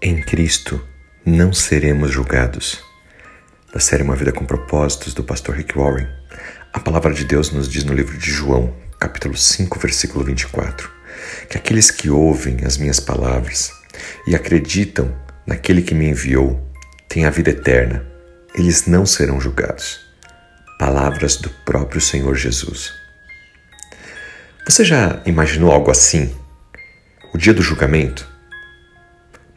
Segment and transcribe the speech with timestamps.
[0.00, 0.80] Em Cristo
[1.26, 2.84] não seremos julgados.
[3.74, 6.06] Da série Uma Vida com Propósitos, do pastor Rick Warren,
[6.72, 10.88] a palavra de Deus nos diz no livro de João, capítulo 5, versículo 24,
[11.50, 13.72] que aqueles que ouvem as minhas palavras
[14.24, 15.12] e acreditam
[15.44, 16.64] naquele que me enviou
[17.08, 18.06] têm a vida eterna.
[18.54, 19.98] Eles não serão julgados.
[20.78, 22.92] Palavras do próprio Senhor Jesus.
[24.64, 26.32] Você já imaginou algo assim?
[27.34, 28.37] O dia do julgamento?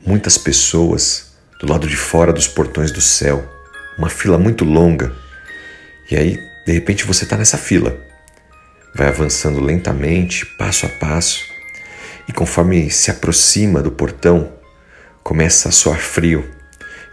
[0.06, 3.48] Muitas pessoas do lado de fora dos portões do céu,
[3.98, 5.14] uma fila muito longa.
[6.10, 7.98] E aí, de repente, você está nessa fila.
[8.96, 11.46] Vai avançando lentamente, passo a passo,
[12.28, 14.52] e conforme se aproxima do portão,
[15.24, 16.50] começa a soar frio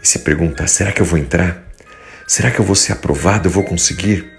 [0.01, 1.63] e se pergunta: será que eu vou entrar?
[2.27, 3.47] Será que eu vou ser aprovado?
[3.47, 4.29] Eu vou conseguir?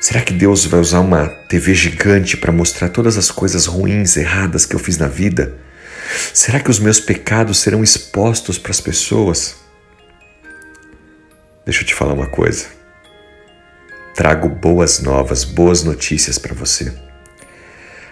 [0.00, 4.64] Será que Deus vai usar uma TV gigante para mostrar todas as coisas ruins, erradas
[4.64, 5.58] que eu fiz na vida?
[6.32, 9.56] Será que os meus pecados serão expostos para as pessoas?
[11.64, 12.66] Deixa eu te falar uma coisa.
[14.14, 16.92] Trago boas novas, boas notícias para você.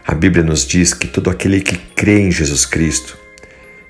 [0.07, 3.19] A Bíblia nos diz que todo aquele que crê em Jesus Cristo,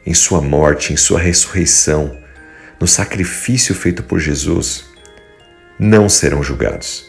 [0.07, 2.17] em Sua morte, em Sua ressurreição,
[2.81, 4.85] no sacrifício feito por Jesus,
[5.79, 7.05] não serão julgados.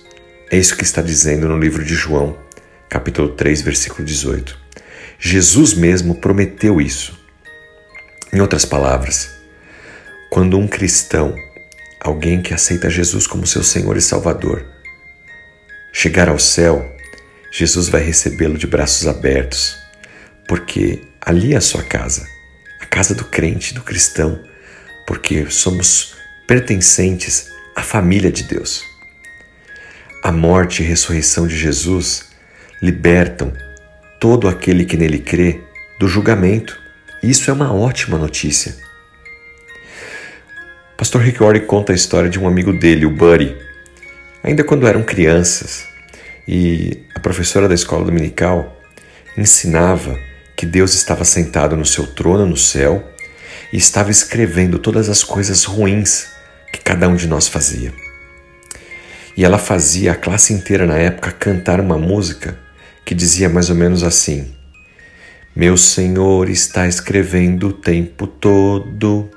[0.50, 2.38] É isso que está dizendo no livro de João,
[2.90, 4.67] capítulo 3, versículo 18.
[5.20, 7.18] Jesus mesmo prometeu isso.
[8.32, 9.32] Em outras palavras,
[10.30, 11.36] quando um cristão,
[12.00, 14.66] alguém que aceita Jesus como seu Senhor e Salvador,
[15.92, 16.96] chegar ao céu,
[17.52, 19.76] Jesus vai recebê-lo de braços abertos,
[20.48, 22.28] porque ali é a sua casa,
[22.80, 24.40] a casa do crente, do cristão,
[25.08, 26.16] porque somos
[26.46, 28.84] pertencentes à família de Deus.
[30.22, 32.26] A morte e ressurreição de Jesus
[32.82, 33.52] libertam
[34.20, 35.62] todo aquele que nele crê
[36.00, 36.80] do julgamento.
[37.22, 38.76] Isso é uma ótima notícia.
[40.98, 43.56] Pastor Rick Warren conta a história de um amigo dele, o Buddy,
[44.44, 45.86] ainda quando eram crianças,
[46.48, 48.82] e a professora da escola dominical
[49.38, 50.18] ensinava
[50.56, 53.08] que Deus estava sentado no seu trono no céu
[53.72, 56.30] e estava escrevendo todas as coisas ruins
[56.74, 57.94] que cada um de nós fazia.
[59.36, 62.58] E ela fazia a classe inteira na época cantar uma música
[63.08, 64.54] que dizia mais ou menos assim:
[65.56, 69.30] Meu Senhor está escrevendo o tempo todo,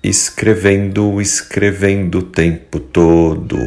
[0.00, 3.58] escrevendo, escrevendo o tempo todo.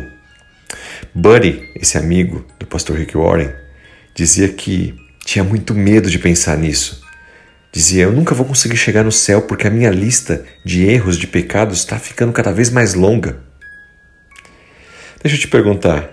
[1.14, 3.52] Buddy, esse amigo do pastor Rick Warren,
[4.16, 4.96] dizia que
[5.26, 7.04] tinha muito medo de pensar nisso.
[7.70, 11.28] Dizia: Eu nunca vou conseguir chegar no céu porque a minha lista de erros, de
[11.28, 13.42] pecados está ficando cada vez mais longa.
[15.22, 16.10] Deixa eu te perguntar: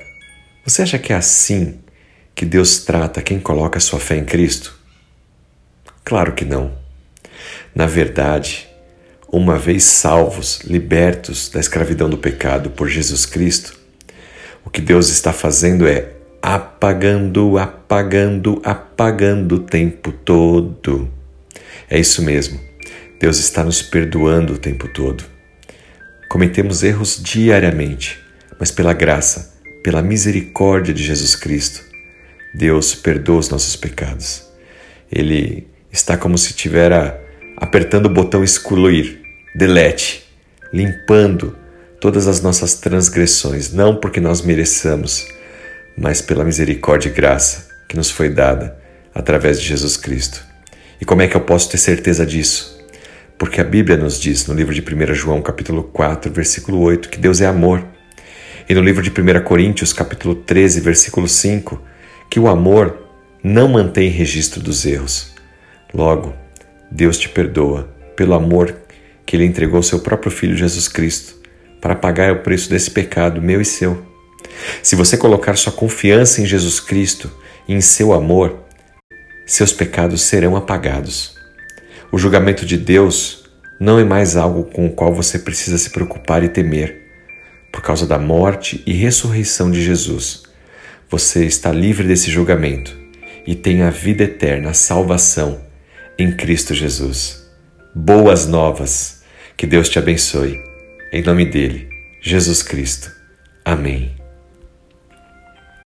[0.66, 1.83] você acha que é assim
[2.34, 4.74] que Deus trata quem coloca sua fé em Cristo?
[6.04, 6.72] Claro que não.
[7.74, 8.68] Na verdade,
[9.30, 13.78] uma vez salvos, libertos da escravidão do pecado por Jesus Cristo,
[14.64, 16.12] o que Deus está fazendo é
[16.42, 21.10] apagando, apagando, apagando o tempo todo.
[21.88, 22.60] É isso mesmo.
[23.18, 25.24] Deus está nos perdoando o tempo todo.
[26.28, 28.20] Cometemos erros diariamente,
[28.58, 31.93] mas pela graça, pela misericórdia de Jesus Cristo,
[32.54, 34.44] Deus perdoa os nossos pecados.
[35.10, 37.12] Ele está como se estivesse
[37.56, 39.20] apertando o botão excluir,
[39.54, 40.24] delete,
[40.72, 41.56] limpando
[42.00, 45.26] todas as nossas transgressões, não porque nós mereçamos,
[45.96, 48.76] mas pela misericórdia e graça que nos foi dada
[49.14, 50.44] através de Jesus Cristo.
[51.00, 52.74] E como é que eu posso ter certeza disso?
[53.38, 57.18] Porque a Bíblia nos diz no livro de 1 João, capítulo 4, versículo 8, que
[57.18, 57.84] Deus é amor.
[58.68, 61.80] E no livro de 1 Coríntios, capítulo 13, versículo 5,
[62.30, 62.98] que o amor
[63.42, 65.32] não mantém registro dos erros.
[65.92, 66.34] Logo,
[66.90, 68.74] Deus te perdoa pelo amor
[69.26, 71.36] que Ele entregou seu próprio Filho Jesus Cristo
[71.80, 74.02] para pagar o preço desse pecado meu e seu.
[74.82, 77.30] Se você colocar sua confiança em Jesus Cristo
[77.68, 78.58] e em seu amor,
[79.46, 81.36] seus pecados serão apagados.
[82.10, 83.44] O julgamento de Deus
[83.78, 87.02] não é mais algo com o qual você precisa se preocupar e temer,
[87.72, 90.44] por causa da morte e ressurreição de Jesus.
[91.10, 92.96] Você está livre desse julgamento
[93.46, 95.60] e tem a vida eterna, a salvação
[96.18, 97.48] em Cristo Jesus.
[97.94, 99.22] Boas novas.
[99.56, 100.58] Que Deus te abençoe.
[101.12, 101.88] Em nome dele,
[102.20, 103.12] Jesus Cristo.
[103.64, 104.23] Amém.